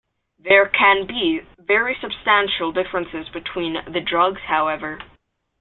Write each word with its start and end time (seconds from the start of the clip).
There 0.39 0.67
can 0.67 1.05
be 1.05 1.41
very 1.59 1.95
substantial 2.01 2.71
differences 2.71 3.29
between 3.29 3.73
the 3.85 4.01
drugs, 4.01 4.41
however. 4.41 4.99